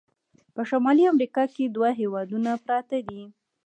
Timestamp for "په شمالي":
0.53-1.03